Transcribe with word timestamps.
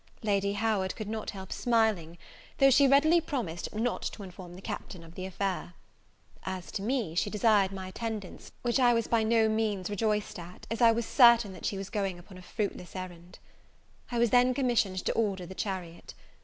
Lady 0.23 0.53
Howard 0.53 0.95
could 0.95 1.07
not 1.07 1.29
help 1.29 1.51
smiling, 1.51 2.17
though 2.57 2.71
she 2.71 2.87
readily 2.87 3.21
promised 3.21 3.71
not 3.75 4.01
to 4.01 4.23
inform 4.23 4.55
the 4.55 4.59
Captain 4.63 5.03
of 5.03 5.13
the 5.13 5.27
affair. 5.27 5.75
As 6.43 6.71
to 6.71 6.81
me, 6.81 7.13
she 7.13 7.29
desired 7.29 7.71
my 7.71 7.89
attendance; 7.89 8.51
which 8.63 8.79
I 8.79 8.95
was 8.95 9.05
by 9.07 9.21
no 9.21 9.47
means 9.47 9.91
rejoiced 9.91 10.39
at, 10.39 10.65
as 10.71 10.81
I 10.81 10.91
was 10.91 11.05
certain 11.05 11.53
that 11.53 11.65
she 11.67 11.77
was 11.77 11.91
going 11.91 12.17
upon 12.17 12.39
a 12.39 12.41
fruitless 12.41 12.95
errand. 12.95 13.37
I 14.11 14.17
was 14.17 14.31
then 14.31 14.55
commissioned 14.55 15.05
to 15.05 15.13
order 15.13 15.45
the 15.45 15.53
chariot. 15.53 16.15